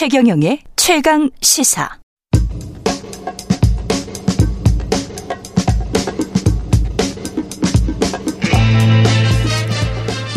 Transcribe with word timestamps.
최경영의 0.00 0.60
최강 0.76 1.28
시사. 1.42 1.86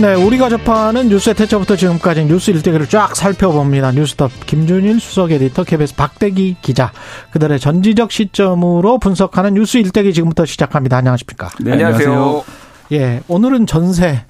네, 0.01 0.15
우리가 0.15 0.49
접하는 0.49 1.07
뉴스의 1.07 1.35
태초부터 1.35 1.77
지금까지 1.77 2.25
뉴스 2.25 2.51
일대기를 2.51 2.89
쫙 2.89 3.15
살펴봅니다. 3.15 3.93
뉴스톱 3.93 4.31
김준일 4.47 4.99
수석 4.99 5.31
에디터, 5.31 5.63
KBS 5.63 5.95
박대기 5.95 6.57
기자, 6.61 6.91
그들의 7.31 7.57
전지적 7.57 8.11
시점으로 8.11 8.97
분석하는 8.97 9.53
뉴스 9.53 9.77
일대기 9.77 10.13
지금부터 10.13 10.45
시작합니다. 10.45 10.97
안녕하십니까? 10.97 11.51
네, 11.61 11.71
안녕하세요. 11.71 12.43
예, 12.91 13.21
오늘은 13.29 13.67
전세, 13.67 14.25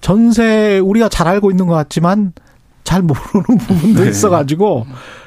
전세 0.00 0.78
우리가 0.78 1.10
잘 1.10 1.28
알고 1.28 1.50
있는 1.50 1.66
것 1.66 1.74
같지만 1.74 2.32
잘 2.88 3.02
모르는 3.02 3.58
부분도 3.58 4.02
네. 4.02 4.08
있어가지고 4.08 4.86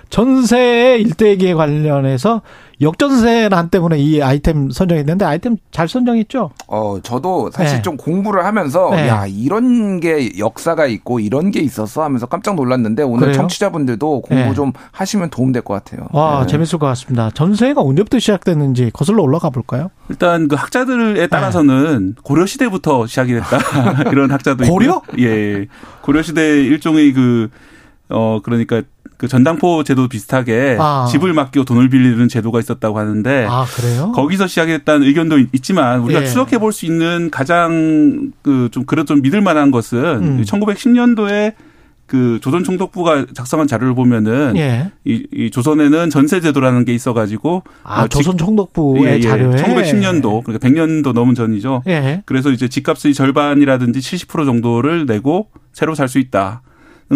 전세 0.09 0.97
일대기에 0.99 1.53
관련해서 1.53 2.41
역전세난 2.81 3.69
때문에 3.69 3.99
이 3.99 4.21
아이템 4.23 4.71
선정했는데 4.71 5.23
아이템 5.23 5.57
잘 5.71 5.87
선정했죠? 5.87 6.49
어, 6.67 6.99
저도 7.03 7.51
사실 7.51 7.77
네. 7.77 7.81
좀 7.83 7.95
공부를 7.95 8.43
하면서 8.45 8.89
네. 8.89 9.07
야, 9.07 9.25
이런 9.27 9.99
게 9.99 10.31
역사가 10.37 10.87
있고 10.87 11.19
이런 11.19 11.51
게 11.51 11.59
있었어 11.59 12.03
하면서 12.03 12.25
깜짝 12.25 12.55
놀랐는데 12.55 13.03
오늘 13.03 13.19
그래요? 13.27 13.33
청취자분들도 13.35 14.21
공부 14.21 14.43
네. 14.49 14.53
좀 14.55 14.73
하시면 14.91 15.29
도움 15.29 15.51
될 15.51 15.61
것 15.61 15.75
같아요. 15.75 16.07
와, 16.11 16.41
네. 16.41 16.47
재밌을 16.47 16.79
것 16.79 16.87
같습니다. 16.87 17.29
전세가 17.29 17.81
언제부터 17.81 18.17
시작됐는지 18.17 18.89
거슬러 18.93 19.21
올라가 19.21 19.51
볼까요? 19.51 19.91
일단 20.09 20.47
그 20.47 20.55
학자들에 20.55 21.27
따라서는 21.27 22.15
고려 22.23 22.47
시대부터 22.47 23.05
시작이 23.05 23.33
됐다. 23.33 23.59
이런 24.11 24.31
학자도 24.31 24.65
고려? 24.65 25.01
있고요. 25.11 25.23
예. 25.27 25.67
고려 26.01 26.23
시대 26.23 26.63
일종의 26.63 27.13
그 27.13 27.49
어, 28.09 28.39
그러니까 28.43 28.81
그 29.21 29.27
전당포 29.27 29.83
제도 29.83 30.07
비슷하게 30.07 30.77
아. 30.79 31.05
집을 31.11 31.31
맡기고 31.33 31.63
돈을 31.63 31.89
빌리는 31.89 32.27
제도가 32.27 32.59
있었다고 32.59 32.97
하는데 32.97 33.45
아, 33.47 33.65
그래요? 33.65 34.11
거기서 34.15 34.47
시작했다는 34.47 35.05
의견도 35.05 35.37
있지만 35.53 35.99
우리가 35.99 36.23
예. 36.23 36.25
추적해 36.25 36.57
볼 36.57 36.71
수 36.71 36.87
있는 36.87 37.29
가장 37.29 38.31
그 38.41 38.69
좀 38.71 38.83
그래도 38.85 39.05
좀 39.13 39.21
믿을 39.21 39.41
만한 39.41 39.69
것은 39.69 39.99
음. 40.39 40.43
1910년도에 40.43 41.53
그 42.07 42.39
조선 42.41 42.63
총독부가 42.63 43.27
작성한 43.35 43.67
자료를 43.67 43.93
보면은 43.93 44.57
예. 44.57 44.91
이, 45.05 45.27
이, 45.31 45.51
조선에는 45.51 46.09
전세 46.09 46.41
제도라는 46.41 46.83
게 46.83 46.93
있어 46.95 47.13
가지고 47.13 47.61
아 47.83 48.03
어, 48.03 48.07
조선 48.07 48.37
총독부의 48.39 49.03
예, 49.05 49.17
예. 49.17 49.21
자료에 49.21 49.55
1910년도 49.55 50.43
그러니까 50.43 50.67
100년도 50.67 51.13
넘은 51.13 51.35
전이죠. 51.35 51.83
예. 51.87 52.23
그래서 52.25 52.49
이제 52.49 52.67
집값의 52.67 53.13
절반이라든지 53.13 53.99
70% 53.99 54.45
정도를 54.45 55.05
내고 55.05 55.47
새로 55.73 55.93
살 55.93 56.07
수 56.07 56.17
있다. 56.17 56.63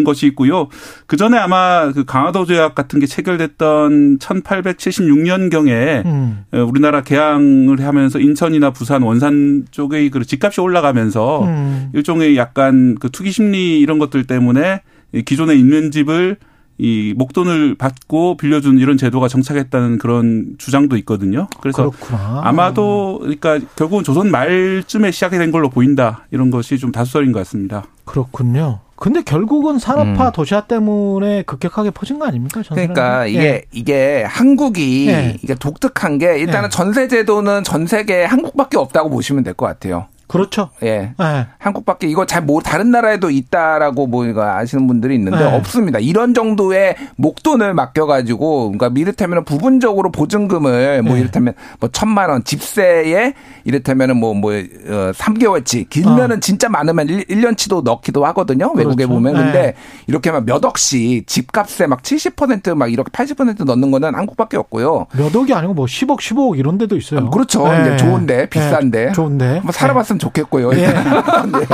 것이 0.04 0.28
있고요. 0.28 0.68
그 1.08 1.18
전에 1.18 1.38
아마 1.38 1.92
그 1.92 2.06
강화도 2.06 2.46
조약 2.46 2.76
같은 2.76 3.00
게 3.00 3.06
체결됐던 3.06 4.20
1876년경에 4.20 6.06
음. 6.06 6.46
어, 6.52 6.64
우리나라 6.64 7.02
개항을 7.02 7.86
하면서 7.86 8.20
인천이나 8.20 8.72
부산, 8.72 9.02
원산 9.02 9.66
쪽의 9.72 10.10
그 10.10 10.26
집값이 10.26 10.62
올라가면서 10.62 11.44
음. 11.46 11.90
일종의 11.94 12.38
약간 12.38 12.96
그 13.00 13.10
투기 13.10 13.32
심리 13.32 13.80
이런 13.80 14.00
것들 14.00 14.26
때문에 14.26 14.82
기존에 15.26 15.56
있는 15.56 15.92
집을 15.92 16.38
이 16.78 17.14
목돈을 17.16 17.76
받고 17.76 18.36
빌려준 18.36 18.80
이런 18.80 18.98
제도가 18.98 19.30
정착했다는 19.30 19.98
그런 19.98 20.56
주장도 20.58 20.98
있거든요. 20.98 21.48
그래서 21.62 21.90
그렇구나. 21.90 22.42
아마도 22.44 23.20
그러니까 23.22 23.60
결국은 23.78 24.04
조선 24.04 24.30
말쯤에 24.30 25.12
시작이 25.12 25.38
된 25.38 25.52
걸로 25.52 25.70
보인다 25.70 26.26
이런 26.32 26.52
것이 26.52 26.78
좀 26.78 26.92
다수설인 26.92 27.32
것 27.32 27.40
같습니다. 27.40 27.86
그렇군요. 28.04 28.80
근데 28.98 29.22
결국은 29.22 29.78
산업화 29.78 30.28
음. 30.28 30.32
도시화 30.32 30.62
때문에 30.62 31.42
급격하게 31.44 31.92
퍼진 31.92 32.18
거 32.18 32.26
아닙니까? 32.26 32.62
그러니까 32.70 33.26
이게 33.26 33.40
예. 33.44 33.62
이게 33.72 34.24
한국이 34.24 35.10
예. 35.10 35.38
이게 35.44 35.54
독특한 35.56 36.18
게 36.18 36.40
일단은 36.40 36.68
예. 36.68 36.70
전세 36.70 37.08
제도는 37.08 37.64
전 37.64 37.88
세계 37.88 38.24
한국밖에 38.24 38.78
없다고 38.78 39.10
보시면 39.10 39.44
될 39.44 39.54
것 39.56 39.66
같아요. 39.66 40.08
그렇죠. 40.28 40.70
예. 40.84 41.14
네. 41.18 41.48
한국밖에 41.60 42.08
이거 42.08 42.26
잘 42.26 42.46
뭐 42.46 42.62
다른 42.62 42.92
나라에도 42.92 43.30
있다라고 43.32 44.08
뭐 44.08 44.26
이거 44.26 44.44
아시는 44.44 44.86
분들이 44.88 45.16
있는데 45.16 45.40
네. 45.40 45.46
없습니다. 45.58 46.00
이런 46.00 46.34
정도의 46.34 46.96
목돈을 47.16 47.74
맡겨 47.74 48.06
가지고 48.06 48.72
그러니까 48.72 48.92
이를테면 49.00 49.44
부분적으로 49.46 50.12
보증금을 50.12 51.02
뭐 51.02 51.14
네. 51.14 51.20
이를테면 51.22 51.56
뭐 51.80 51.90
천만 51.92 52.30
원 52.30 52.44
집세에 52.44 53.34
이를테면은 53.64 54.18
뭐뭐 54.18 54.36
뭐, 54.36 54.54
어, 54.54 55.12
3개월치 55.14 55.90
길면은 55.90 56.38
어. 56.38 56.40
진짜 56.40 56.70
많으면 56.70 57.10
1, 57.10 57.26
년치도 57.42 57.82
넣기도 57.82 58.26
하거든요. 58.28 58.72
그렇죠. 58.72 58.90
외국에 58.90 59.06
보면 59.08 59.34
근데 59.34 59.62
네. 59.62 59.74
이렇게 60.08 60.32
막 60.32 60.46
몇 60.46 60.64
억씩 60.64 61.28
집값에 61.28 61.88
막 61.88 62.04
70%막 62.04 62.92
이렇게 62.92 63.10
80% 63.12 63.66
넣는 63.66 63.92
거는 63.92 64.14
한국밖에 64.16 64.58
없고요. 64.58 65.08
몇 65.18 65.36
억이 65.36 65.54
아니고 65.54 65.74
뭐 65.74 65.86
10억, 65.86 66.20
15억 66.20 66.58
이런 66.60 66.78
데도 66.78 66.96
있어요. 66.96 67.22
음, 67.22 67.32
그렇죠. 67.32 67.68
네. 67.68 67.82
이제 67.82 67.98
좋은데 67.98 68.50
비싼데. 68.50 69.12
좋은데. 69.14 69.62
뭐 69.64 69.72
살아봤으면 69.72 70.15
했으면 70.16 70.20
좋겠고요. 70.20 70.74
예. 70.74 70.88
네. 70.88 71.66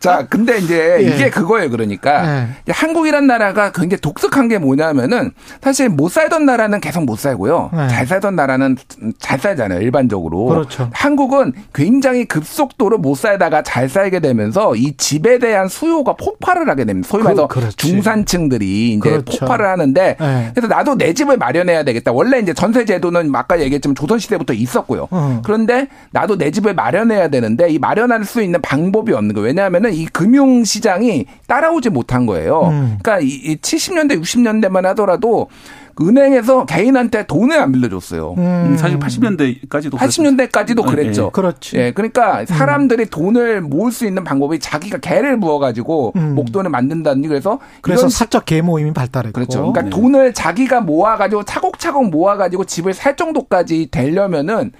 자, 0.00 0.26
근데 0.28 0.58
이제 0.58 0.96
예. 1.00 1.02
이게 1.02 1.30
그거예요. 1.30 1.70
그러니까 1.70 2.46
예. 2.68 2.72
한국이란 2.72 3.26
나라가 3.26 3.70
굉장히 3.72 4.00
독특한 4.00 4.48
게 4.48 4.58
뭐냐면은 4.58 5.32
사실 5.62 5.88
못 5.88 6.10
살던 6.10 6.44
나라는 6.46 6.80
계속 6.80 7.04
못 7.04 7.18
살고요. 7.18 7.70
네. 7.72 7.88
잘 7.88 8.06
살던 8.06 8.34
나라는 8.34 8.76
잘 9.18 9.38
살잖아요. 9.38 9.80
일반적으로. 9.80 10.46
그렇죠. 10.46 10.90
한국은 10.92 11.52
굉장히 11.72 12.24
급속도로 12.24 12.98
못 12.98 13.16
살다가 13.16 13.62
잘 13.62 13.88
살게 13.88 14.20
되면서 14.20 14.74
이 14.74 14.96
집에 14.96 15.38
대한 15.38 15.68
수요가 15.68 16.14
폭발을 16.14 16.68
하게 16.68 16.84
됩니다. 16.84 17.08
소위 17.08 17.22
말해서 17.22 17.46
그, 17.46 17.68
중산층들이 17.76 18.94
이제 18.94 19.10
그렇죠. 19.10 19.38
폭발을 19.38 19.66
하는데 19.66 20.16
네. 20.18 20.50
그래서 20.54 20.68
나도 20.68 20.96
내 20.96 21.12
집을 21.12 21.36
마련해야 21.36 21.84
되겠다. 21.84 22.12
원래 22.12 22.38
이제 22.38 22.52
전세 22.52 22.84
제도는 22.84 23.34
아까 23.34 23.60
얘기했지만 23.60 23.94
조선 23.94 24.18
시대부터 24.18 24.52
있었고요. 24.54 25.08
음. 25.12 25.40
그런데 25.44 25.88
나도 26.10 26.38
내 26.38 26.50
집을 26.50 26.74
마련해야 26.74 27.28
되는데 27.34 27.68
이 27.68 27.78
마련할 27.78 28.24
수 28.24 28.42
있는 28.42 28.62
방법이 28.62 29.12
없는 29.12 29.34
거예요. 29.34 29.46
왜냐하면은 29.46 29.92
이 29.92 30.06
금융 30.06 30.64
시장이 30.64 31.26
따라오지 31.48 31.90
못한 31.90 32.26
거예요. 32.26 32.68
음. 32.68 32.98
그러니까 33.02 33.18
이 33.20 33.56
70년대 33.56 34.20
60년대만 34.20 34.82
하더라도 34.82 35.48
은행에서 36.00 36.66
개인한테 36.66 37.26
돈을 37.26 37.58
안 37.58 37.72
빌려줬어요. 37.72 38.34
음. 38.36 38.76
사실 38.76 38.98
80년대까지도 38.98 39.92
80년대까지도 39.92 40.86
그랬죠. 40.86 41.24
네. 41.24 41.30
그렇지. 41.32 41.76
예, 41.76 41.92
그러니까 41.92 42.44
사람들이 42.46 43.04
음. 43.04 43.08
돈을 43.10 43.60
모을 43.60 43.92
수 43.92 44.06
있는 44.06 44.24
방법이 44.24 44.58
자기가 44.58 44.98
개를 44.98 45.38
부어가지고 45.38 46.12
음. 46.16 46.34
목돈을 46.34 46.70
만든다는 46.70 47.28
그래서 47.28 47.60
그래서 47.80 48.08
사적 48.08 48.44
개 48.44 48.60
모임이 48.60 48.92
발달했고 48.92 49.32
그렇죠. 49.32 49.58
그러니까 49.72 49.82
네. 49.82 49.90
돈을 49.90 50.34
자기가 50.34 50.80
모아가지고 50.80 51.44
차곡차곡 51.44 52.10
모아가지고 52.10 52.64
집을 52.64 52.92
살 52.92 53.16
정도까지 53.16 53.88
되려면은 53.90 54.72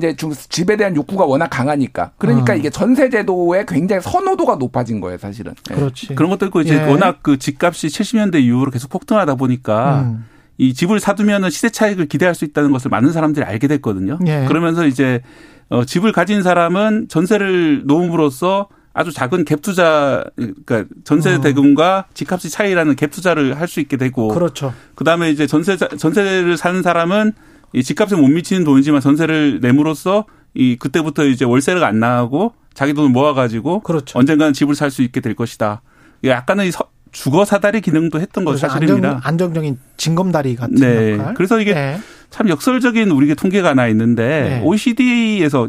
이제 0.00 0.16
집에 0.48 0.76
대한 0.76 0.96
욕구가 0.96 1.24
워낙 1.24 1.48
강하니까. 1.48 2.12
그러니까 2.18 2.54
어. 2.54 2.56
이게 2.56 2.70
전세 2.70 3.08
제도에 3.10 3.64
굉장히 3.68 4.02
선호도가 4.02 4.56
높아진 4.56 5.00
거예요, 5.00 5.18
사실은. 5.18 5.54
예. 5.70 5.74
그렇지. 5.74 6.14
그런 6.14 6.30
것도 6.30 6.46
있고 6.46 6.62
이제 6.62 6.74
예. 6.74 6.82
워낙 6.90 7.18
그 7.22 7.38
집값이 7.38 7.88
70년대 7.88 8.40
이후로 8.42 8.70
계속 8.70 8.90
폭등하다 8.90 9.34
보니까 9.36 10.00
음. 10.02 10.24
이 10.58 10.74
집을 10.74 11.00
사두면은 11.00 11.50
시세 11.50 11.68
차익을 11.70 12.06
기대할 12.06 12.34
수 12.34 12.44
있다는 12.44 12.70
것을 12.72 12.88
많은 12.90 13.12
사람들이 13.12 13.44
알게 13.44 13.68
됐거든요. 13.68 14.18
예. 14.26 14.46
그러면서 14.48 14.86
이제 14.86 15.20
어 15.68 15.84
집을 15.84 16.12
가진 16.12 16.42
사람은 16.42 17.06
전세를 17.08 17.82
놓음으로써 17.86 18.68
아주 18.92 19.12
작은 19.12 19.44
갭 19.44 19.62
투자 19.62 20.24
그러니까 20.34 20.84
전세 21.04 21.34
어. 21.34 21.40
대금과 21.40 22.06
집값의 22.12 22.50
차이라는 22.50 22.96
갭 22.96 23.12
투자를 23.12 23.58
할 23.58 23.68
수 23.68 23.78
있게 23.80 23.96
되고 23.96 24.28
그렇죠. 24.28 24.74
그다음에 24.96 25.30
이제 25.30 25.46
전세 25.46 25.76
전세를 25.76 26.56
사는 26.56 26.82
사람은 26.82 27.32
이 27.72 27.82
집값에 27.82 28.16
못 28.16 28.28
미치는 28.28 28.64
돈이지만 28.64 29.00
전세를 29.00 29.60
내므로써 29.60 30.24
이 30.54 30.76
그때부터 30.76 31.24
이제 31.26 31.44
월세가 31.44 31.86
안 31.86 32.00
나가고 32.00 32.54
자기 32.74 32.94
돈을 32.94 33.10
모아가지고 33.10 33.80
그렇죠. 33.80 34.18
언젠가는 34.18 34.52
집을 34.52 34.74
살 34.74 34.90
수 34.90 35.02
있게 35.02 35.20
될 35.20 35.34
것이다. 35.34 35.82
약간의 36.24 36.72
주거 37.12 37.44
사다리 37.44 37.80
기능도 37.80 38.20
했던 38.20 38.44
것이 38.44 38.60
사실입니다. 38.60 39.20
안정, 39.24 39.52
적인 39.52 39.78
징검다리 39.96 40.56
같은 40.56 40.76
네. 40.76 41.12
역할. 41.12 41.34
그래서 41.34 41.60
이게 41.60 41.74
네. 41.74 41.98
참 42.30 42.48
역설적인 42.48 43.10
우리의 43.10 43.34
통계가 43.34 43.70
하나 43.70 43.88
있는데 43.88 44.60
네. 44.60 44.62
OECD에서 44.64 45.68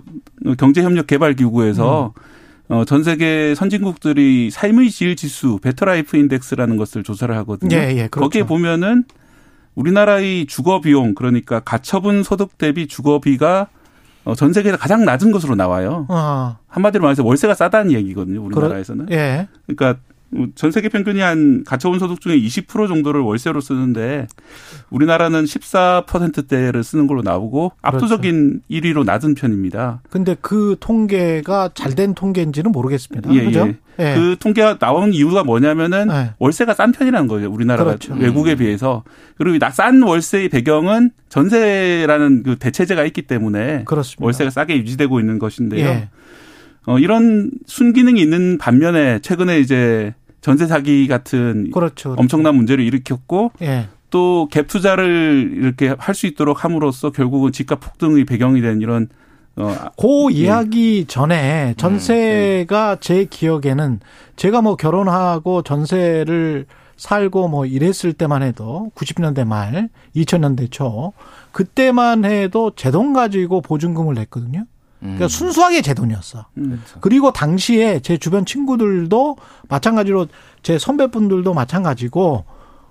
경제협력개발기구에서 0.58 2.14
음. 2.16 2.74
어, 2.74 2.86
전 2.86 3.04
세계 3.04 3.54
선진국들이 3.56 4.50
삶의 4.50 4.92
질 4.92 5.16
지수 5.16 5.60
Better 5.62 5.94
Life 5.94 6.16
Index라는 6.18 6.78
것을 6.78 7.04
조사를 7.04 7.36
하거든요. 7.38 7.76
예, 7.76 7.90
예, 7.98 8.08
그렇죠. 8.08 8.22
거기에 8.22 8.44
보면은 8.44 9.04
우리나라의 9.76 10.46
주거 10.48 10.82
비용 10.82 11.16
그러니까 11.16 11.60
가처분 11.62 12.24
소득 12.24 12.58
대비 12.58 12.88
주거비가 12.88 13.68
어, 14.24 14.36
전 14.36 14.54
세계에서 14.54 14.78
가장 14.78 15.04
낮은 15.04 15.32
것으로 15.32 15.56
나와요. 15.56 16.06
어. 16.10 16.58
한마디로 16.68 17.04
말해서 17.04 17.24
월세가 17.24 17.56
싸다는 17.56 17.92
얘기거든요. 17.92 18.44
우리나라에서는. 18.44 19.08
그러, 19.08 19.18
예. 19.18 19.48
그러니까 19.66 20.00
전 20.56 20.72
세계 20.72 20.90
평균이 20.90 21.20
한 21.20 21.64
가처분 21.66 22.00
소득 22.00 22.22
중에 22.22 22.40
20% 22.40 22.88
정도를 22.88 23.22
월세로 23.22 23.60
쓰는데 23.60 24.28
우리나라는 24.90 25.44
14%대를 25.44 26.84
쓰는 26.84 27.08
걸로 27.08 27.22
나오고 27.22 27.74
그렇죠. 27.82 27.98
압도적인 27.98 28.62
1위로 28.70 29.04
낮은 29.04 29.36
편입니다. 29.36 30.02
근데 30.10 30.36
그 30.40 30.78
통계가 30.80 31.72
잘된 31.74 32.16
통계인지는 32.16 32.72
모르겠습니다. 32.72 33.34
예, 33.34 33.44
그죠? 33.44 33.68
예. 33.68 33.78
예. 34.00 34.16
그 34.16 34.36
통계가 34.40 34.78
나온 34.78 35.14
이유가 35.14 35.44
뭐냐면은 35.44 36.08
예. 36.12 36.34
월세가 36.40 36.74
싼 36.74 36.92
편이라는 36.92 37.28
거예요. 37.28 37.50
우리나라가 37.52 37.96
그렇죠. 37.96 38.14
외국에 38.14 38.56
비해서. 38.56 39.04
그리고 39.38 39.58
싼 39.72 40.02
월세의 40.02 40.50
배경은 40.50 41.12
전세라는 41.30 42.44
그 42.44 42.56
대체제가 42.58 43.04
있기 43.06 43.24
때문에 43.24 43.84
그렇습니다. 43.84 44.24
월세가 44.24 44.50
싸게 44.50 44.78
유지되고 44.78 45.20
있는 45.20 45.40
것인데요. 45.40 45.86
예. 45.86 46.10
어, 46.88 46.98
이런 46.98 47.52
순기능이 47.68 48.20
있는 48.20 48.58
반면에 48.58 49.20
최근에 49.20 49.60
이제 49.60 50.16
전세 50.42 50.68
사기 50.68 51.08
같은 51.08 51.72
그렇죠, 51.72 52.10
그렇죠. 52.10 52.20
엄청난 52.22 52.56
문제를 52.56 52.84
일으켰고 52.84 53.52
예. 53.62 53.88
또갭 54.10 54.68
투자를 54.68 55.52
이렇게 55.56 55.96
할 55.98 56.16
수 56.16 56.28
있도록 56.28 56.64
함으로써 56.64 57.12
결국은 57.12 57.52
집값 57.52 57.80
폭등의 57.80 58.26
배경이 58.26 58.62
된 58.62 58.82
이런 58.82 59.08
어, 59.56 59.76
그 59.98 60.34
예. 60.34 60.38
이야기 60.38 61.06
전에 61.08 61.74
전세가 61.78 62.94
음, 62.94 62.96
네. 62.96 63.00
제 63.02 63.26
기억에는 63.26 64.00
제가 64.36 64.62
뭐 64.62 64.76
결혼하고 64.76 65.62
전세를 65.62 66.66
살고 66.98 67.48
뭐 67.48 67.66
이랬을 67.66 68.14
때만 68.14 68.44
해도 68.44 68.92
90년대 68.96 69.46
말, 69.46 69.90
2000년대 70.16 70.70
초 70.72 71.14
그때만 71.52 72.26
해도 72.26 72.72
제 72.76 72.92
돈 72.92 73.14
가지고 73.14 73.62
보증금을 73.62 74.14
냈거든요. 74.16 74.66
그러니까 75.02 75.26
음. 75.26 75.28
순수하게 75.28 75.82
제 75.82 75.94
돈이었어. 75.94 76.46
음. 76.58 76.64
그렇죠. 76.70 77.00
그리고 77.02 77.34
당시에 77.34 78.00
제 78.02 78.18
주변 78.18 78.46
친구들도 78.46 79.38
마찬가지로 79.68 80.28
제 80.62 80.78
선배분들도 80.78 81.54
마찬가지고 81.54 82.46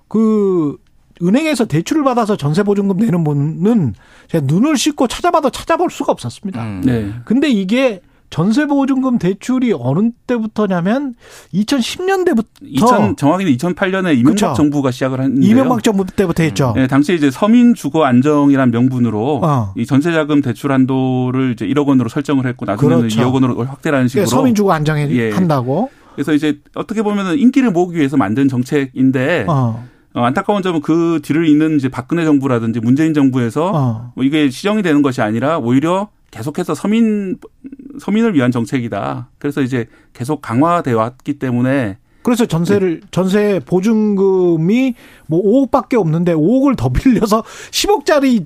그 0.07 0.77
은행에서 1.23 1.65
대출을 1.65 2.03
받아서 2.03 2.35
전세 2.35 2.63
보증금 2.63 2.97
내는 2.97 3.23
분은 3.23 3.93
제가 4.27 4.45
눈을 4.45 4.75
씻고 4.77 5.07
찾아봐도 5.07 5.51
찾아볼 5.51 5.89
수가 5.89 6.11
없었습니다. 6.11 6.61
음. 6.63 6.81
네. 6.85 7.13
근데 7.25 7.49
이게 7.49 8.01
전세보증금 8.31 9.19
대출이 9.19 9.73
어느 9.77 10.09
때부터냐면 10.25 11.13
2010년대부터 11.53 12.45
2000, 12.61 13.17
정확히는 13.17 13.51
2008년에 13.57 14.17
이명박 14.17 14.35
그렇죠. 14.39 14.53
정부가 14.53 14.89
시작을 14.89 15.19
한 15.19 15.43
이명박 15.43 15.83
정부 15.83 16.05
때부터 16.05 16.41
했죠. 16.43 16.73
네, 16.75 16.87
당시 16.87 17.13
이제 17.13 17.29
서민 17.29 17.75
주거 17.75 18.05
안정이란 18.05 18.71
명분으로 18.71 19.41
어. 19.43 19.73
이 19.75 19.85
전세자금 19.85 20.41
대출 20.41 20.71
한도를 20.71 21.51
이제 21.51 21.67
1억 21.67 21.85
원으로 21.87 22.09
설정을 22.09 22.47
했고 22.47 22.65
나중에는 22.65 22.97
그렇죠. 22.99 23.21
2억 23.21 23.33
원으로 23.33 23.63
확대라는 23.65 24.07
식으로 24.07 24.25
그러니까 24.25 24.35
서민 24.35 24.55
주거 24.55 24.71
안정에 24.71 25.09
예. 25.11 25.31
한다고. 25.31 25.91
그래서 26.15 26.33
이제 26.33 26.59
어떻게 26.73 27.01
보면은 27.03 27.37
인기를 27.37 27.71
모으기 27.71 27.97
위해서 27.97 28.15
만든 28.15 28.47
정책인데 28.47 29.45
어. 29.49 29.85
어, 30.13 30.21
안타까운 30.23 30.61
점은 30.61 30.81
그 30.81 31.19
뒤를 31.21 31.47
잇는 31.47 31.77
이제 31.77 31.89
박근혜 31.89 32.23
정부라든지 32.23 32.79
문재인 32.79 33.13
정부에서 33.13 33.71
어. 33.73 34.11
뭐 34.15 34.23
이게 34.23 34.49
시정이 34.49 34.83
되는 34.83 35.01
것이 35.01 35.21
아니라 35.21 35.57
오히려 35.57 36.09
계속해서 36.31 36.73
서민 36.73 37.37
서민을 37.99 38.33
위한 38.33 38.51
정책이다. 38.51 39.29
그래서 39.37 39.61
이제 39.61 39.87
계속 40.13 40.41
강화돼 40.41 40.93
왔기 40.93 41.33
때문에 41.33 41.97
그래서 42.23 42.45
전세를 42.45 42.99
네. 43.01 43.07
전세 43.11 43.59
보증금이 43.65 44.95
뭐 45.27 45.67
5억밖에 45.69 45.95
없는데 45.95 46.33
5억을 46.33 46.77
더 46.77 46.89
빌려서 46.89 47.43
10억짜리 47.71 48.45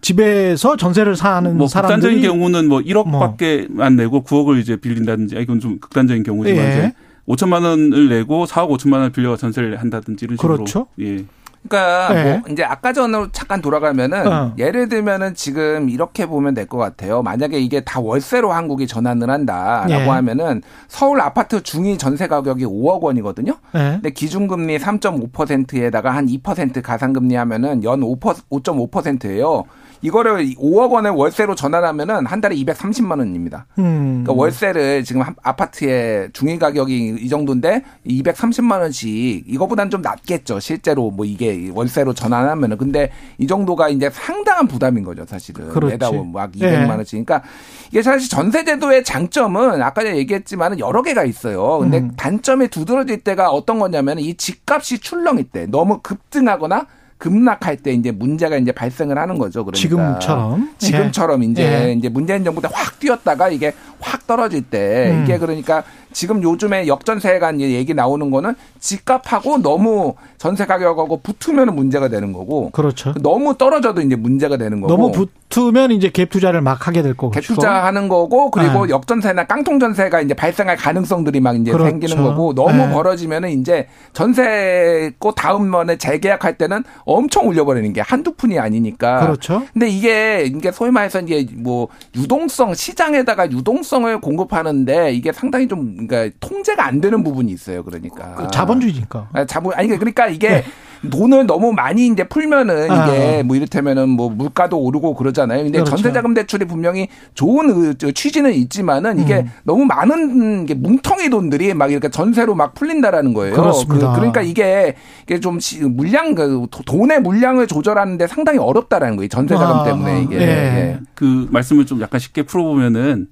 집에서 0.00 0.76
전세를 0.76 1.16
사는 1.16 1.56
뭐 1.56 1.68
사람들이 1.68 2.16
극단적인 2.16 2.22
경우는 2.22 2.68
뭐 2.68 2.80
1억밖에만 2.80 3.94
내고 3.94 4.24
9억을 4.24 4.60
이제 4.60 4.76
빌린다든지 4.76 5.36
이건 5.38 5.60
좀 5.60 5.78
극단적인 5.78 6.24
경우지만 6.24 6.64
예. 6.64 6.70
이제 6.70 6.92
5천만 7.28 7.64
원을 7.64 8.08
내고 8.08 8.44
4억 8.44 8.68
5천만 8.76 8.94
원을 8.94 9.10
빌려 9.10 9.36
전세를 9.36 9.80
한다든지 9.80 10.24
이런 10.24 10.36
식으로 10.36 10.54
그렇죠. 10.56 10.88
예. 11.00 11.24
그러니까 11.68 12.12
네. 12.12 12.24
뭐 12.38 12.42
이제 12.50 12.64
아까 12.64 12.92
전으로 12.92 13.30
잠깐 13.30 13.62
돌아가면은 13.62 14.26
어. 14.26 14.52
예를 14.58 14.88
들면은 14.88 15.34
지금 15.34 15.88
이렇게 15.88 16.26
보면 16.26 16.54
될 16.54 16.66
것 16.66 16.78
같아요. 16.78 17.22
만약에 17.22 17.58
이게 17.58 17.80
다 17.80 18.00
월세로 18.00 18.52
한국이 18.52 18.86
전환을 18.86 19.28
한다라고 19.30 19.88
네. 19.88 20.08
하면은 20.08 20.62
서울 20.88 21.20
아파트 21.20 21.62
중위 21.62 21.98
전세 21.98 22.26
가격이 22.28 22.64
5억 22.64 23.00
원이거든요. 23.02 23.52
네. 23.72 23.92
근데 23.92 24.10
기준금리 24.10 24.78
3.5%에다가 24.78 26.10
한 26.14 26.26
2% 26.26 26.82
가상금리 26.82 27.34
하면은 27.34 27.84
연 27.84 28.02
5, 28.02 28.16
5.5%예요. 28.18 29.64
이거를 30.02 30.54
5억 30.56 30.90
원의 30.90 31.12
월세로 31.16 31.54
전환하면은 31.54 32.26
한 32.26 32.40
달에 32.40 32.56
230만 32.56 33.18
원입니다. 33.18 33.66
음. 33.78 34.22
그러니까 34.24 34.32
월세를 34.32 35.04
지금 35.04 35.22
아파트의 35.42 36.30
중위 36.32 36.58
가격이 36.58 37.16
이 37.20 37.28
정도인데 37.28 37.82
230만 38.06 38.80
원씩 38.80 39.44
이거보다는 39.46 39.90
좀 39.90 40.02
낮겠죠. 40.02 40.60
실제로 40.60 41.10
뭐 41.10 41.24
이게 41.24 41.70
월세로 41.72 42.14
전환하면은 42.14 42.76
근데 42.76 43.10
이 43.38 43.46
정도가 43.46 43.88
이제 43.88 44.10
상당한 44.12 44.66
부담인 44.66 45.04
거죠, 45.04 45.24
사실은. 45.24 45.68
그렇지. 45.68 45.92
매달 45.94 46.12
막 46.32 46.50
200만 46.52 46.60
네. 46.60 46.88
원씩. 46.88 47.24
그러니까 47.24 47.42
이게 47.90 48.02
사실 48.02 48.28
전세 48.28 48.64
제도의 48.64 49.04
장점은 49.04 49.80
아까 49.82 50.04
얘기했지만은 50.04 50.80
여러 50.80 51.02
개가 51.02 51.24
있어요. 51.24 51.78
근데 51.78 51.98
음. 51.98 52.12
단점에 52.16 52.66
두드러질 52.66 53.20
때가 53.20 53.50
어떤 53.50 53.78
거냐면 53.78 54.18
이 54.18 54.34
집값이 54.34 54.98
출렁일 54.98 55.44
때 55.44 55.66
너무 55.66 56.00
급등하거나 56.02 56.86
급락할 57.22 57.76
때 57.76 57.92
이제 57.92 58.10
문제가 58.10 58.56
이제 58.56 58.72
발생을 58.72 59.16
하는 59.16 59.38
거죠. 59.38 59.64
그러니까 59.64 59.80
지금처럼 59.80 60.74
지금처럼 60.78 61.44
예. 61.44 61.46
이제 61.46 61.62
예. 61.62 61.92
이제 61.92 62.08
문재인 62.08 62.42
정부 62.42 62.60
때 62.60 62.68
확 62.72 62.98
뛰었다가 62.98 63.48
이게 63.48 63.72
확 64.00 64.26
떨어질 64.26 64.62
때 64.62 65.12
음. 65.12 65.22
이게 65.22 65.38
그러니까 65.38 65.84
지금 66.12 66.42
요즘에 66.42 66.86
역전세가 66.86 67.52
이제 67.52 67.72
얘기 67.72 67.94
나오는 67.94 68.30
거는 68.30 68.54
집값하고 68.80 69.58
너무 69.58 70.14
전세 70.38 70.66
가격하고 70.66 71.20
붙으면 71.22 71.74
문제가 71.74 72.08
되는 72.08 72.32
거고. 72.32 72.70
그렇죠. 72.70 73.14
너무 73.22 73.56
떨어져도 73.56 74.00
이제 74.00 74.16
문제가 74.16 74.56
되는 74.56 74.80
거고. 74.80 74.92
너무 74.92 75.12
붙으면 75.12 75.92
이제 75.92 76.10
갭 76.10 76.30
투자를 76.30 76.60
막 76.60 76.86
하게 76.86 77.02
될 77.02 77.14
거고. 77.14 77.32
갭 77.32 77.42
투자하는 77.46 78.08
거고 78.08 78.50
그리고 78.50 78.86
네. 78.86 78.92
역전세나 78.92 79.46
깡통 79.46 79.78
전세가 79.78 80.20
이제 80.20 80.34
발생할 80.34 80.76
가능성들이 80.76 81.40
막 81.40 81.56
이제 81.56 81.70
그렇죠. 81.70 81.90
생기는 81.90 82.22
거고 82.22 82.54
너무 82.54 82.72
네. 82.72 82.90
벌어지면은 82.90 83.50
이제 83.50 83.86
전세 84.12 85.12
고 85.18 85.32
다음 85.32 85.70
번에 85.70 85.96
재계약할 85.96 86.58
때는 86.58 86.82
엄청 87.04 87.46
올려버리는 87.46 87.92
게 87.92 88.00
한두 88.00 88.32
푼이 88.32 88.58
아니니까. 88.58 89.20
그렇죠. 89.20 89.62
근데 89.72 89.88
이게 89.88 90.44
이게 90.44 90.72
소위 90.72 90.90
말해서 90.90 91.20
이제 91.20 91.46
뭐 91.54 91.88
유동성 92.16 92.74
시장에다가 92.74 93.50
유동성을 93.50 94.20
공급하는데 94.20 95.12
이게 95.12 95.32
상당히 95.32 95.68
좀 95.68 96.01
그러니까 96.06 96.36
통제가 96.40 96.86
안 96.86 97.00
되는 97.00 97.22
부분이 97.22 97.50
있어요. 97.52 97.82
그러니까 97.82 98.34
그 98.34 98.46
자본주의니까. 98.50 99.28
아, 99.32 99.44
자본 99.44 99.74
아니 99.74 99.88
그러니까 99.88 100.28
이게 100.28 100.48
네. 100.48 100.64
돈을 101.10 101.46
너무 101.46 101.72
많이 101.72 102.06
이제 102.06 102.24
풀면은 102.24 102.90
아. 102.90 103.08
이게 103.08 103.42
뭐 103.42 103.56
이를테면은 103.56 104.08
뭐 104.08 104.30
물가도 104.30 104.78
오르고 104.78 105.14
그러잖아요. 105.14 105.64
근데 105.64 105.78
그렇죠. 105.78 105.90
전세자금 105.90 106.34
대출이 106.34 106.64
분명히 106.66 107.08
좋은 107.34 107.94
취지는 108.14 108.52
있지만은 108.54 109.18
이게 109.18 109.38
음. 109.38 109.50
너무 109.64 109.84
많은 109.84 110.66
게 110.66 110.74
뭉텅이 110.74 111.28
돈들이 111.28 111.74
막 111.74 111.90
이렇게 111.90 112.08
전세로 112.08 112.54
막 112.54 112.74
풀린다라는 112.74 113.34
거예요. 113.34 113.54
그렇습니다. 113.54 114.12
그, 114.12 114.20
러니까 114.20 114.42
이게 114.42 114.94
이게 115.24 115.40
좀 115.40 115.58
물량 115.90 116.34
그 116.34 116.66
돈의 116.86 117.20
물량을 117.20 117.66
조절하는데 117.66 118.26
상당히 118.28 118.58
어렵다라는 118.58 119.16
거예요. 119.16 119.28
전세자금 119.28 119.76
아. 119.76 119.84
때문에 119.84 120.22
이게. 120.22 120.38
네. 120.38 121.00
그 121.14 121.48
말씀을 121.50 121.86
좀 121.86 122.00
약간 122.00 122.20
쉽게 122.20 122.42
풀어보면은 122.42 123.26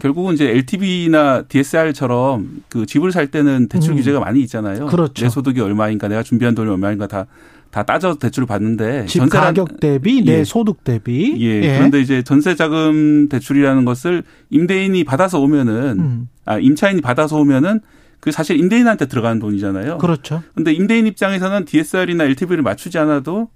결국은 0.00 0.34
이제 0.34 0.48
LTV나 0.48 1.42
DSR처럼 1.48 2.62
그 2.68 2.86
집을 2.86 3.12
살 3.12 3.28
때는 3.28 3.68
대출 3.68 3.92
음. 3.92 3.96
규제가 3.96 4.20
많이 4.20 4.40
있잖아요. 4.42 4.86
그렇죠. 4.86 5.24
내 5.24 5.28
소득이 5.28 5.60
얼마인가, 5.60 6.08
내가 6.08 6.22
준비한 6.22 6.54
돈이 6.54 6.70
얼마인가 6.70 7.06
다. 7.06 7.26
다 7.70 7.82
따져서 7.82 8.20
대출을 8.20 8.46
받는데 8.46 9.06
집 9.06 9.18
전세 9.18 9.36
가격 9.36 9.80
대비 9.80 10.24
내 10.24 10.38
예. 10.38 10.44
소득 10.44 10.84
대비 10.84 11.34
예. 11.40 11.60
예. 11.60 11.76
그런데 11.76 12.00
이제 12.00 12.22
전세 12.22 12.54
자금 12.54 13.28
대출이라는 13.28 13.84
것을 13.84 14.22
임대인이 14.50 15.02
받아서 15.02 15.40
오면은 15.40 15.98
음. 15.98 16.28
아 16.44 16.56
임차인이 16.60 17.00
받아서 17.00 17.36
오면은 17.36 17.80
그 18.20 18.30
사실 18.30 18.60
임대인한테 18.60 19.06
들어가는 19.06 19.40
돈이잖아요. 19.40 19.98
그렇죠. 19.98 20.44
근데 20.54 20.72
임대인 20.72 21.08
입장에서는 21.08 21.64
DSR이나 21.64 22.22
LTV를 22.22 22.62
맞추지 22.62 22.96
않아도 22.98 23.48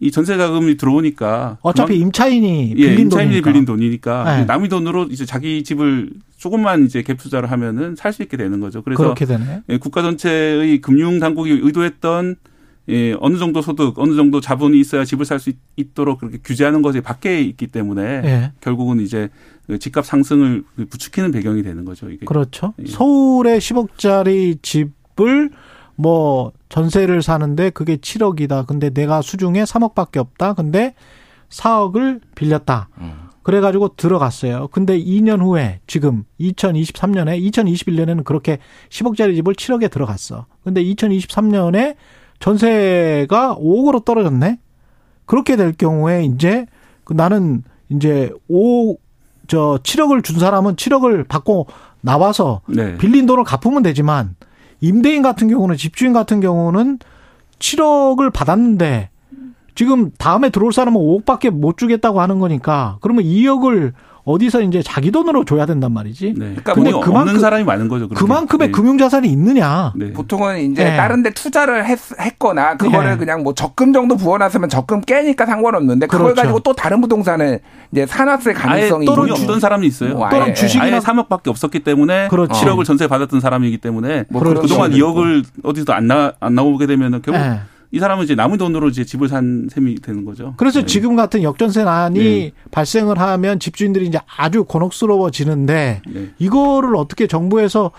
이 0.00 0.10
전세 0.10 0.36
자금이 0.38 0.76
들어오니까 0.78 1.58
어차피 1.60 1.98
임차인이 1.98 2.74
빌린 2.74 2.98
예, 2.98 3.02
임차인이. 3.02 3.42
빌린 3.42 3.64
돈이니까 3.66 4.38
네. 4.38 4.44
남의 4.46 4.70
돈으로 4.70 5.04
이제 5.10 5.26
자기 5.26 5.62
집을 5.62 6.10
조금만 6.38 6.86
이제 6.86 7.02
갭 7.02 7.18
투자를 7.18 7.50
하면은 7.50 7.94
살 7.96 8.12
수 8.14 8.22
있게 8.22 8.36
되는 8.38 8.60
거죠. 8.60 8.82
그래서 8.82 9.02
그렇게 9.02 9.26
되네. 9.26 9.62
예, 9.68 9.76
국가 9.78 10.00
전체의 10.02 10.80
금융 10.80 11.18
당국이 11.18 11.50
의도했던 11.50 12.36
예, 12.88 13.14
어느 13.20 13.36
정도 13.36 13.60
소득, 13.60 13.98
어느 13.98 14.16
정도 14.16 14.40
자본이 14.40 14.80
있어야 14.80 15.04
집을 15.04 15.26
살 15.26 15.38
수 15.38 15.52
있도록 15.76 16.18
그렇게 16.20 16.38
규제하는 16.42 16.80
것이 16.82 17.02
밖에 17.02 17.40
있기 17.42 17.66
때문에 17.68 18.02
예. 18.24 18.52
결국은 18.62 19.00
이제 19.00 19.28
그 19.66 19.78
집값 19.78 20.06
상승을 20.06 20.64
부추기는 20.88 21.30
배경이 21.30 21.62
되는 21.62 21.84
거죠. 21.84 22.08
이게. 22.10 22.24
그렇죠. 22.24 22.72
예. 22.80 22.86
서울의 22.86 23.60
10억짜리 23.60 24.60
집을 24.62 25.50
뭐 25.94 26.52
전세를 26.70 27.20
사는데 27.20 27.70
그게 27.70 27.96
7억이다. 27.96 28.66
근데 28.66 28.88
내가 28.90 29.20
수중에 29.20 29.64
3억밖에 29.64 30.16
없다. 30.16 30.54
근데 30.54 30.94
4억을 31.50 32.20
빌렸다. 32.34 32.88
음. 32.98 33.28
그래가지고 33.42 33.96
들어갔어요. 33.96 34.68
근데 34.68 34.98
2년 34.98 35.42
후에 35.42 35.80
지금 35.86 36.24
2023년에 36.40 37.42
2021년에는 37.50 38.24
그렇게 38.24 38.58
10억짜리 38.88 39.34
집을 39.34 39.54
7억에 39.54 39.90
들어갔어. 39.90 40.46
근데 40.62 40.82
2023년에 40.84 41.96
전세가 42.38 43.56
5억으로 43.56 44.04
떨어졌네. 44.04 44.58
그렇게 45.26 45.56
될 45.56 45.72
경우에 45.72 46.24
이제 46.24 46.66
그 47.04 47.12
나는 47.12 47.64
이제 47.88 48.30
5, 48.48 48.96
저 49.48 49.78
7억을 49.82 50.22
준 50.22 50.38
사람은 50.38 50.76
7억을 50.76 51.26
받고 51.26 51.66
나와서 52.00 52.60
네. 52.66 52.96
빌린 52.98 53.26
돈을 53.26 53.44
갚으면 53.44 53.82
되지만 53.82 54.36
임대인 54.80 55.22
같은 55.22 55.48
경우는 55.48 55.76
집주인 55.76 56.12
같은 56.12 56.40
경우는 56.40 56.98
7억을 57.58 58.32
받았는데 58.32 59.10
지금 59.74 60.10
다음에 60.18 60.50
들어올 60.50 60.72
사람은 60.72 61.00
5억밖에 61.00 61.50
못 61.50 61.78
주겠다고 61.78 62.20
하는 62.20 62.38
거니까 62.38 62.98
그러면 63.00 63.24
2억을 63.24 63.92
어디서 64.24 64.62
이제 64.62 64.82
자기 64.82 65.10
돈으로 65.10 65.44
줘야 65.44 65.66
된단 65.66 65.92
말이지. 65.92 66.34
네. 66.36 66.46
그러니까 66.46 66.74
근데 66.74 66.90
그만큼 66.90 67.16
없는 67.16 67.40
사람이 67.40 67.64
많은 67.64 67.88
거죠. 67.88 68.08
그렇게. 68.08 68.20
그만큼의 68.20 68.68
네. 68.68 68.72
금융 68.72 68.98
자산이 68.98 69.28
있느냐. 69.28 69.92
네. 69.96 70.12
보통은 70.12 70.72
이제 70.72 70.84
네. 70.84 70.96
다른 70.96 71.22
데 71.22 71.30
투자를 71.30 71.86
했, 71.86 71.98
거나 72.38 72.76
그거를 72.76 73.10
네. 73.10 73.16
그냥 73.16 73.42
뭐 73.42 73.54
적금 73.54 73.92
정도 73.92 74.16
부어놨으면 74.16 74.68
적금 74.68 75.00
깨니까 75.02 75.46
상관없는데 75.46 76.06
그걸 76.06 76.26
그렇죠. 76.26 76.42
가지고 76.42 76.60
또 76.60 76.72
다른 76.74 77.00
부동산을 77.00 77.60
이제 77.92 78.06
사놨을 78.06 78.54
가능성이 78.54 79.06
돈이 79.06 79.30
없던 79.30 79.60
사람이 79.60 79.86
있어요. 79.86 80.14
뭐 80.14 80.28
또는 80.28 80.54
주식이나 80.54 80.96
아예 80.96 80.98
3억밖에 80.98 81.48
없었기 81.48 81.80
때문에 81.80 82.28
그렇죠. 82.28 82.52
7억을 82.54 82.84
전세 82.84 83.06
받았던 83.08 83.40
사람이기 83.40 83.78
때문에 83.78 84.24
뭐 84.30 84.42
그렇죠. 84.42 84.62
그동안 84.62 84.92
2억을 84.92 85.44
어디서 85.62 85.92
안, 85.92 86.06
나, 86.06 86.32
안 86.40 86.54
나오게 86.54 86.86
되면 86.86 87.10
결국 87.22 87.32
네. 87.32 87.60
이 87.92 87.98
사람은 87.98 88.24
이제 88.24 88.34
남은 88.34 88.58
돈으로 88.58 88.88
이제 88.88 89.04
집을 89.04 89.28
산 89.28 89.68
셈이 89.70 89.96
되는 89.96 90.24
거죠. 90.24 90.54
그래서 90.56 90.80
네. 90.80 90.86
지금 90.86 91.16
같은 91.16 91.42
역전세난이 91.42 92.18
네. 92.18 92.52
발생을 92.70 93.18
하면 93.18 93.58
집주인들이 93.58 94.06
이제 94.06 94.20
아주 94.36 94.64
곤혹스러워지는데 94.64 96.02
네. 96.06 96.30
이거를 96.38 96.94
어떻게 96.94 97.26
정부에서 97.26 97.90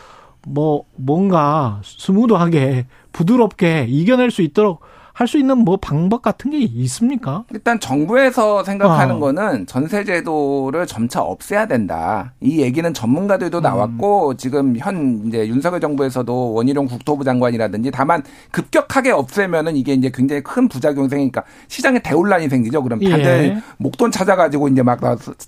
뭐 0.47 0.85
뭔가 0.95 1.81
스무드하게 1.83 2.85
부드럽게 3.11 3.87
이겨낼 3.89 4.31
수 4.31 4.41
있도록 4.41 4.81
할 5.21 5.27
수 5.27 5.37
있는 5.37 5.59
뭐 5.59 5.77
방법 5.77 6.23
같은 6.23 6.49
게 6.49 6.57
있습니까? 6.57 7.45
일단 7.53 7.79
정부에서 7.79 8.63
생각하는 8.63 9.15
어. 9.15 9.19
거는 9.19 9.67
전세 9.67 10.03
제도를 10.03 10.87
점차 10.87 11.21
없애야 11.21 11.67
된다. 11.67 12.33
이 12.41 12.59
얘기는 12.59 12.91
전문가들도 12.91 13.59
음. 13.59 13.61
나왔고 13.61 14.35
지금 14.37 14.75
현 14.77 15.27
이제 15.27 15.47
윤석열 15.47 15.79
정부에서도 15.79 16.53
원희룡 16.53 16.87
국토부 16.87 17.23
장관이라든지 17.23 17.91
다만 17.91 18.23
급격하게 18.49 19.11
없애면은 19.11 19.77
이게 19.77 19.93
이제 19.93 20.09
굉장히 20.11 20.41
큰 20.41 20.67
부작용 20.67 21.07
생기니까 21.07 21.43
시장에 21.67 21.99
대혼란이 21.99 22.49
생기죠. 22.49 22.81
그럼 22.81 22.99
다들 22.99 23.25
예. 23.25 23.61
목돈 23.77 24.09
찾아가지고 24.09 24.69
이제 24.69 24.81
막 24.81 24.99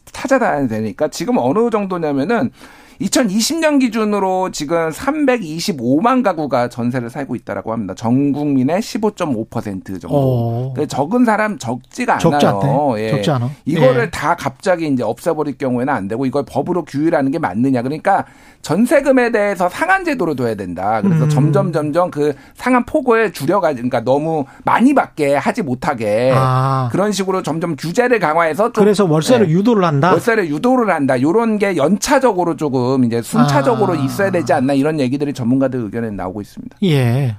찾아다녀야 0.05 0.67
되니까 0.67 1.07
지금 1.07 1.37
어느 1.39 1.71
정도냐면은 1.71 2.51
2020년 3.01 3.79
기준으로 3.79 4.51
지금 4.51 4.89
325만 4.89 6.23
가구가 6.23 6.69
전세를 6.69 7.09
살고 7.09 7.35
있다라고 7.35 7.71
합니다. 7.71 7.93
전 7.95 8.31
국민의 8.31 8.81
15.5% 8.81 10.01
정도. 10.01 10.09
어. 10.12 10.73
그 10.75 10.88
적은 10.88 11.25
사람 11.25 11.57
적지가 11.57 12.17
적지 12.17 12.45
않아요. 12.45 12.95
예. 12.97 13.09
적지 13.09 13.31
않아. 13.31 13.50
이거를 13.65 14.03
예. 14.03 14.09
다 14.09 14.35
갑자기 14.35 14.88
이제 14.88 15.03
없애버릴 15.03 15.57
경우에는 15.57 15.93
안 15.93 16.07
되고 16.07 16.25
이걸 16.25 16.43
법으로 16.45 16.85
규율하는 16.85 17.31
게 17.31 17.39
맞느냐. 17.39 17.81
그러니까 17.81 18.25
전세금에 18.63 19.32
대해서 19.32 19.67
상한 19.67 20.05
제도로 20.05 20.36
둬야 20.36 20.55
된다. 20.55 21.01
그래서 21.01 21.25
음. 21.25 21.29
점점 21.29 21.74
점점 21.74 22.10
그 22.10 22.34
상한 22.55 22.86
폭을 22.86 23.34
줄여가 23.34 23.74
그러니까 23.74 24.00
너무 24.03 24.46
많이 24.63 24.96
받게 24.96 25.36
하지 25.36 25.62
못하게 25.62 26.32
아. 26.34 26.88
그런 26.91 27.12
식으로 27.12 27.43
점점 27.43 27.75
규제를 27.75 28.20
강화해서 28.20 28.72
그래서 28.72 29.03
월세를 29.05 29.48
네. 29.48 29.53
유도를 29.53 29.84
한다. 29.84 30.12
월세를 30.12 30.48
유도를 30.48 30.89
한다. 30.89 31.22
요런 31.22 31.60
게 31.60 31.75
연차적으로 31.75 32.55
조금 32.55 33.03
이제 33.03 33.22
순차적으로 33.22 33.93
아. 33.93 33.96
있어야 33.98 34.32
되지 34.32 34.53
않나 34.53 34.74
이런 34.74 35.00
얘기들이 35.00 35.34
전문가들 35.34 35.82
의견에 35.82 36.10
나오고 36.12 36.39
있습니다. 36.39 36.77
예. 36.84 37.36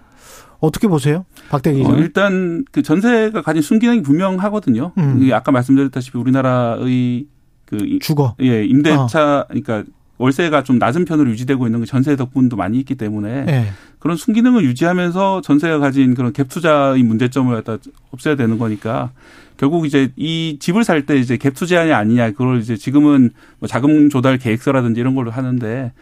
어떻게 0.60 0.88
보세요? 0.88 1.24
박대기. 1.48 1.84
어, 1.84 1.94
일단 1.96 2.64
그 2.70 2.82
전세가 2.82 3.40
가진 3.40 3.62
순기능이 3.62 4.02
분명하거든요. 4.02 4.92
음. 4.98 5.30
아까 5.32 5.52
말씀드렸다시피 5.52 6.18
우리나라의 6.18 7.26
그 7.64 7.98
주거 8.00 8.34
예 8.42 8.64
임대차 8.64 9.40
어. 9.40 9.44
그러니까 9.48 9.84
월세가 10.18 10.62
좀 10.62 10.78
낮은 10.78 11.04
편으로 11.04 11.30
유지되고 11.30 11.66
있는 11.66 11.80
게 11.80 11.86
전세 11.86 12.14
덕분도 12.16 12.56
많이 12.56 12.78
있기 12.78 12.94
때문에 12.94 13.44
네. 13.44 13.66
그런 13.98 14.16
순기능을 14.16 14.64
유지하면서 14.64 15.40
전세가 15.40 15.78
가진 15.78 16.14
그런 16.14 16.32
갭 16.32 16.48
투자의 16.48 17.02
문제점을 17.02 17.54
갖다 17.54 17.78
없애야 18.10 18.36
되는 18.36 18.58
거니까 18.58 19.10
결국 19.56 19.86
이제 19.86 20.12
이 20.16 20.58
집을 20.60 20.84
살 20.84 21.06
때 21.06 21.16
이제 21.16 21.36
갭 21.36 21.54
투자냐 21.54 21.96
아니냐 21.96 22.32
그걸 22.32 22.60
이제 22.60 22.76
지금은 22.76 23.30
뭐 23.58 23.68
자금 23.68 24.08
조달 24.10 24.38
계획서라든지 24.38 25.00
이런 25.00 25.14
걸로 25.14 25.30
하는데 25.30 25.92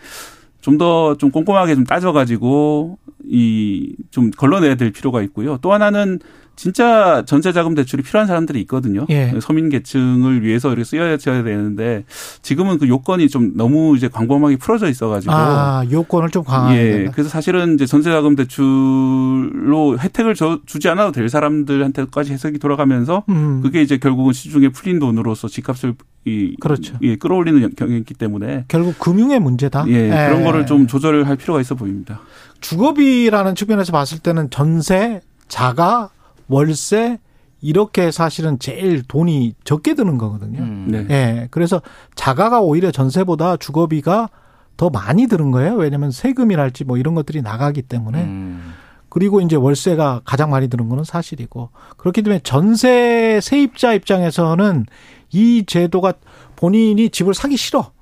좀 0.60 0.78
더좀 0.78 1.18
좀 1.18 1.30
꼼꼼하게 1.30 1.74
좀 1.74 1.84
따져가지고 1.84 2.98
이 3.28 3.94
좀 4.10 4.30
걸러내야 4.30 4.74
될 4.74 4.92
필요가 4.92 5.22
있고요. 5.22 5.58
또 5.62 5.72
하나는 5.72 6.20
진짜 6.54 7.24
전세자금 7.26 7.74
대출이 7.74 8.02
필요한 8.02 8.26
사람들이 8.28 8.60
있거든요. 8.62 9.06
예. 9.08 9.32
서민 9.40 9.70
계층을 9.70 10.42
위해서 10.42 10.68
이렇게 10.68 10.84
쓰여야 10.84 11.16
되는데 11.16 12.04
지금은 12.42 12.76
그 12.78 12.86
요건이 12.88 13.28
좀 13.30 13.52
너무 13.56 13.96
이제 13.96 14.08
광범하게 14.08 14.56
풀어져 14.56 14.88
있어가지고 14.88 15.32
아 15.32 15.82
요건을 15.90 16.28
좀 16.28 16.44
강화해야 16.44 16.84
예. 16.84 16.90
된다. 16.92 17.12
그래서 17.14 17.30
사실은 17.30 17.74
이제 17.74 17.86
전세자금 17.86 18.36
대출로 18.36 19.98
혜택을 19.98 20.34
줘, 20.34 20.60
주지 20.66 20.88
않아도 20.90 21.12
될 21.12 21.28
사람들한테까지 21.30 22.32
해석이 22.32 22.58
돌아가면서 22.58 23.24
음. 23.30 23.60
그게 23.62 23.80
이제 23.80 23.96
결국은 23.96 24.32
시중에 24.34 24.68
풀린 24.68 24.98
돈으로서 24.98 25.48
집값을 25.48 25.94
이 26.24 26.54
그렇죠. 26.60 26.94
예, 27.02 27.16
끌어올리는 27.16 27.74
경향이기 27.74 28.14
때문에 28.14 28.66
결국 28.68 28.98
금융의 28.98 29.40
문제다. 29.40 29.86
예, 29.88 30.08
그런 30.08 30.40
예. 30.40 30.44
거를 30.44 30.66
좀 30.66 30.86
조절을 30.86 31.26
할 31.26 31.36
필요가 31.36 31.60
있어 31.60 31.74
보입니다. 31.74 32.20
주거비 32.60 33.11
라는 33.30 33.54
측면에서 33.54 33.92
봤을 33.92 34.18
때는 34.18 34.50
전세, 34.50 35.20
자가 35.48 36.10
월세 36.48 37.18
이렇게 37.60 38.10
사실은 38.10 38.58
제일 38.58 39.02
돈이 39.02 39.54
적게 39.64 39.94
드는 39.94 40.18
거거든요. 40.18 40.60
음. 40.60 40.86
네. 40.90 41.06
예. 41.10 41.48
그래서 41.50 41.80
자가가 42.16 42.60
오히려 42.60 42.90
전세보다 42.90 43.56
주거비가 43.56 44.28
더 44.76 44.90
많이 44.90 45.28
드는 45.28 45.50
거예요. 45.50 45.74
왜냐하면 45.74 46.10
세금이랄지 46.10 46.84
뭐 46.84 46.98
이런 46.98 47.14
것들이 47.14 47.40
나가기 47.40 47.82
때문에. 47.82 48.22
음. 48.24 48.72
그리고 49.08 49.42
이제 49.42 49.56
월세가 49.56 50.22
가장 50.24 50.50
많이 50.50 50.68
드는 50.68 50.88
거는 50.88 51.04
사실이고 51.04 51.68
그렇기 51.98 52.22
때문에 52.22 52.40
전세 52.42 53.40
세입자 53.42 53.92
입장에서는 53.92 54.86
이 55.32 55.64
제도가 55.66 56.14
본인이 56.56 57.10
집을 57.10 57.34
사기 57.34 57.58
싫어. 57.58 57.92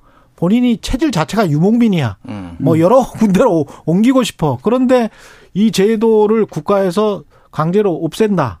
본인이 0.41 0.77
체질 0.77 1.11
자체가 1.11 1.51
유목민이야. 1.51 2.17
음. 2.27 2.55
뭐 2.59 2.79
여러 2.79 3.03
군데로 3.13 3.67
옮기고 3.85 4.23
싶어. 4.23 4.57
그런데 4.63 5.11
이 5.53 5.71
제도를 5.71 6.47
국가에서 6.47 7.23
강제로 7.51 7.93
없앤다. 8.03 8.59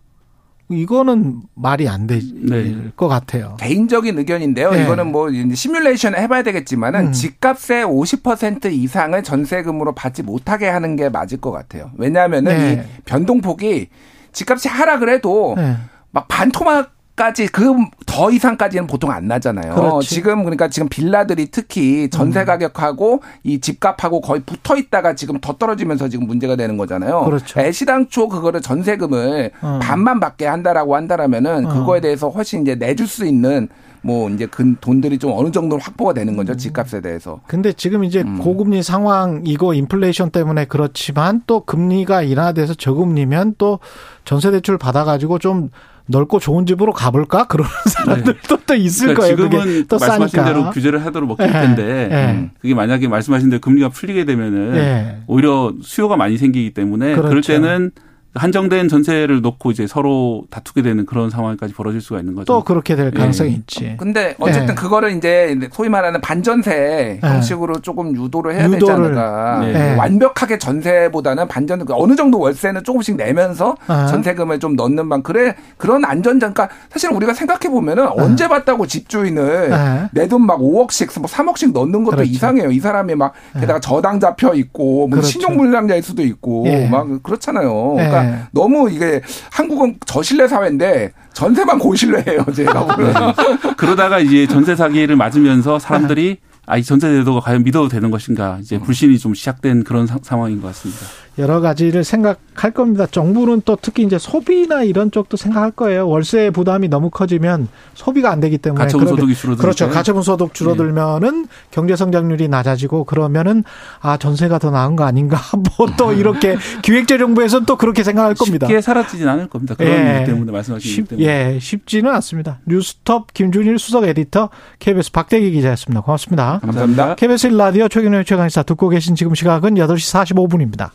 이거는 0.69 1.41
말이 1.55 1.89
안 1.89 2.05
될것 2.05 2.29
네. 2.49 2.91
같아요. 2.95 3.57
개인적인 3.59 4.15
의견인데요. 4.19 4.71
네. 4.71 4.83
이거는 4.83 5.11
뭐 5.11 5.27
시뮬레이션 5.31 6.15
해봐야 6.15 6.43
되겠지만은 6.43 7.07
음. 7.07 7.11
집값의 7.11 7.83
50% 7.83 8.71
이상을 8.71 9.21
전세금으로 9.23 9.93
받지 9.95 10.21
못하게 10.21 10.69
하는 10.69 10.95
게 10.95 11.09
맞을 11.09 11.41
것 11.41 11.51
같아요. 11.51 11.89
왜냐하면은 11.97 12.57
네. 12.57 12.73
이 12.73 13.01
변동폭이 13.05 13.87
집값이 14.33 14.67
하락을 14.69 15.09
해도 15.09 15.55
네. 15.57 15.77
막 16.11 16.27
반토막 16.27 16.93
까지 17.15 17.47
그 17.47 17.73
더 18.11 18.29
이상까지는 18.29 18.87
보통 18.87 19.09
안 19.09 19.25
나잖아요. 19.27 19.73
그렇지. 19.73 20.09
지금 20.09 20.43
그러니까 20.43 20.67
지금 20.67 20.89
빌라들이 20.89 21.47
특히 21.49 22.09
전세 22.09 22.41
음. 22.41 22.45
가격하고 22.45 23.21
이 23.43 23.61
집값하고 23.61 24.19
거의 24.19 24.41
붙어 24.41 24.75
있다가 24.75 25.15
지금 25.15 25.39
더 25.39 25.53
떨어지면서 25.53 26.09
지금 26.09 26.27
문제가 26.27 26.57
되는 26.57 26.75
거잖아요. 26.75 27.23
그렇죠. 27.23 27.61
애시당초 27.61 28.27
그거를 28.27 28.61
전세금을 28.61 29.51
음. 29.63 29.79
반만 29.81 30.19
받게 30.19 30.45
한다라고 30.45 30.97
한다라면은 30.97 31.63
음. 31.63 31.69
그거에 31.69 32.01
대해서 32.01 32.27
훨씬 32.27 32.63
이제 32.63 32.75
내줄 32.75 33.07
수 33.07 33.25
있는 33.25 33.69
뭐 34.01 34.29
이제 34.29 34.45
근 34.45 34.75
돈들이 34.81 35.17
좀 35.17 35.31
어느 35.33 35.51
정도 35.51 35.77
확보가 35.77 36.13
되는 36.13 36.35
거죠 36.35 36.57
집값에 36.57 36.99
대해서. 36.99 37.39
근데 37.47 37.71
지금 37.71 38.03
이제 38.03 38.23
음. 38.23 38.39
고금리 38.39 38.83
상황이고 38.83 39.73
인플레이션 39.73 40.31
때문에 40.31 40.65
그렇지만 40.65 41.41
또 41.47 41.61
금리가 41.63 42.23
인하돼서 42.23 42.73
저금리면 42.73 43.55
또 43.57 43.79
전세 44.25 44.51
대출 44.51 44.77
받아가지고 44.77 45.39
좀 45.39 45.69
넓고 46.07 46.39
좋은 46.39 46.65
집으로 46.65 46.91
가볼까 46.93 47.45
그런 47.45 47.67
사람들도 47.87 48.57
네. 48.57 48.63
또 48.65 48.75
있을 48.75 49.13
그러니까 49.13 49.21
거예요. 49.21 49.49
지금은 49.49 49.85
또 49.87 49.97
말씀하신 49.97 50.27
싸니까. 50.39 50.53
대로 50.53 50.69
규제를 50.71 51.05
하도록 51.05 51.27
먹힐 51.27 51.47
네. 51.47 51.53
텐데 51.53 52.07
네. 52.09 52.51
그게 52.59 52.73
만약에 52.73 53.07
말씀하신 53.07 53.49
대로 53.49 53.59
금리가 53.61 53.89
풀리게 53.89 54.25
되면은 54.25 54.71
네. 54.73 55.23
오히려 55.27 55.73
수요가 55.81 56.17
많이 56.17 56.37
생기기 56.37 56.73
때문에 56.73 57.15
그렇죠. 57.15 57.29
그럴 57.29 57.41
때는 57.41 57.91
한정된 58.33 58.87
전세를 58.87 59.41
놓고 59.41 59.71
이제 59.71 59.87
서로 59.87 60.43
다투게 60.49 60.81
되는 60.83 61.05
그런 61.05 61.29
상황까지 61.29 61.73
벌어질 61.73 61.99
수가 61.99 62.19
있는 62.19 62.33
거죠. 62.33 62.45
또 62.45 62.63
그렇게 62.63 62.95
될 62.95 63.11
가능성이 63.11 63.51
예. 63.51 63.53
있지. 63.55 63.95
근데 63.97 64.35
어쨌든 64.39 64.69
예. 64.69 64.75
그거를 64.75 65.11
이제 65.17 65.59
소위 65.73 65.89
말하는 65.89 66.21
반전세 66.21 67.19
예. 67.21 67.27
형식으로 67.27 67.81
조금 67.81 68.15
유도를 68.15 68.53
해야 68.55 68.65
유도를. 68.65 68.79
되지 68.79 68.91
않을까. 68.91 69.61
예. 69.65 69.95
완벽하게 69.95 70.57
전세보다는 70.59 71.47
반전 71.49 71.85
어느 71.89 72.15
정도 72.15 72.39
월세는 72.39 72.83
조금씩 72.83 73.17
내면서 73.17 73.75
아. 73.87 74.05
전세금을 74.07 74.59
좀 74.59 74.75
넣는 74.75 75.09
방 75.09 75.23
그래 75.23 75.55
그런 75.77 76.05
안전장 76.05 76.53
그러니까 76.53 76.73
사실 76.89 77.11
우리가 77.11 77.33
생각해 77.33 77.69
보면은 77.69 78.05
아. 78.05 78.13
언제 78.15 78.47
봤다고 78.47 78.87
집주인을 78.87 79.73
아. 79.73 80.09
내돈 80.13 80.45
막 80.45 80.59
5억씩 80.59 81.19
뭐 81.19 81.27
3억씩 81.27 81.73
넣는 81.73 82.03
것도 82.05 82.17
그렇죠. 82.17 82.31
이상해요. 82.31 82.71
이 82.71 82.79
사람이 82.79 83.15
막 83.15 83.33
게다가 83.59 83.79
저당 83.81 84.19
잡혀 84.21 84.53
있고 84.53 85.07
뭐 85.07 85.09
그렇죠. 85.09 85.27
신용불량자일 85.27 86.01
수도 86.01 86.23
있고 86.23 86.65
막 86.89 87.07
그렇잖아요. 87.23 87.93
그러니까 87.95 88.20
네. 88.23 88.39
너무 88.51 88.89
이게 88.91 89.21
한국은 89.51 89.97
저신뢰 90.05 90.47
사회인데 90.47 91.11
전세만 91.33 91.79
고신뢰예요, 91.79 92.45
제가 92.55 92.85
보면. 92.85 93.13
네. 93.13 93.73
그러다가 93.77 94.19
이제 94.19 94.47
전세 94.47 94.75
사기를 94.75 95.15
맞으면서 95.15 95.79
사람들이 95.79 96.37
아, 96.67 96.77
이 96.77 96.83
전세 96.83 97.09
제도가 97.09 97.39
과연 97.41 97.63
믿어도 97.63 97.87
되는 97.87 98.11
것인가 98.11 98.59
이제 98.61 98.77
불신이 98.79 99.17
좀 99.19 99.33
시작된 99.33 99.83
그런 99.83 100.07
사, 100.07 100.19
상황인 100.21 100.61
것 100.61 100.67
같습니다. 100.67 101.05
여러 101.37 101.61
가지를 101.61 102.03
생각할 102.03 102.71
겁니다. 102.71 103.05
정부는 103.05 103.61
또 103.63 103.77
특히 103.81 104.03
이제 104.03 104.17
소비나 104.17 104.83
이런 104.83 105.11
쪽도 105.11 105.37
생각할 105.37 105.71
거예요. 105.71 106.07
월세 106.07 106.49
부담이 106.49 106.89
너무 106.89 107.09
커지면 107.09 107.67
소비가 107.93 108.31
안 108.31 108.39
되기 108.39 108.57
때문에 108.57 108.83
가처분 108.83 109.07
소득이 109.07 109.33
줄어들 109.35 109.61
그렇죠. 109.61 109.89
가처분 109.89 110.23
소득 110.23 110.53
줄어들면은 110.53 111.43
네. 111.43 111.47
경제 111.71 111.95
성장률이 111.95 112.47
낮아지고 112.47 113.05
그러면은 113.05 113.63
아 114.01 114.17
전세가 114.17 114.59
더 114.59 114.71
나은 114.71 114.95
거 114.95 115.03
아닌가 115.05 115.39
뭐 115.77 115.91
또 115.97 116.13
이렇게 116.13 116.57
기획재정부에서는 116.81 117.65
또 117.65 117.75
그렇게 117.77 118.03
생각할 118.03 118.33
겁니다. 118.35 118.67
쉽게 118.67 118.81
사라지진 118.81 119.27
않을 119.27 119.47
겁니다. 119.47 119.75
그런 119.75 119.91
예. 119.91 120.17
이유 120.19 120.25
때문에 120.25 120.51
말씀하신 120.51 120.91
쉽, 120.91 121.07
때문에. 121.09 121.27
예, 121.27 121.59
쉽지는 121.59 122.11
않습니다. 122.15 122.59
뉴스톱 122.65 123.33
김준일 123.33 123.79
수석 123.79 124.05
에디터 124.05 124.49
KBS 124.79 125.11
박대기 125.11 125.51
기자였습니다. 125.51 126.01
고맙습니다. 126.01 126.59
감사합니다. 126.61 127.15
KBS 127.15 127.47
라디오 127.47 127.87
최경영 127.87 128.23
최강시사 128.23 128.63
듣고 128.63 128.89
계신 128.89 129.15
지금 129.15 129.35
시각은 129.35 129.75
8시 129.75 130.35
45분입니다. 130.35 130.91